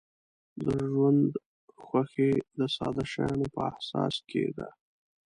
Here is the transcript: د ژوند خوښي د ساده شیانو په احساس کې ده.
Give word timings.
د 0.63 0.65
ژوند 0.91 1.23
خوښي 1.85 2.31
د 2.59 2.61
ساده 2.75 3.03
شیانو 3.11 3.47
په 3.53 3.59
احساس 3.69 4.15
کې 4.29 4.43
ده. 4.57 4.67